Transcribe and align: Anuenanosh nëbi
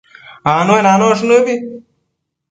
Anuenanosh 0.53 1.23
nëbi 1.29 1.55